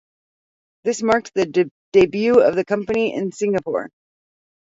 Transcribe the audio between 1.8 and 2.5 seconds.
debut